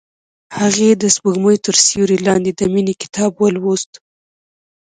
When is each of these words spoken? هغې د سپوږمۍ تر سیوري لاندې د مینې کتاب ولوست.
هغې 0.59 0.89
د 1.01 1.03
سپوږمۍ 1.15 1.57
تر 1.65 1.75
سیوري 1.85 2.17
لاندې 2.27 2.51
د 2.55 2.61
مینې 2.73 2.93
کتاب 3.01 3.31
ولوست. 3.37 3.91